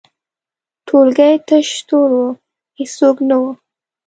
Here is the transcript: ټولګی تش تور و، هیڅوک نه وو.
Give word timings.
ټولګی 0.87 1.33
تش 1.47 1.67
تور 1.87 2.09
و، 2.21 2.25
هیڅوک 2.77 3.17
نه 3.29 3.35
وو. 3.41 3.51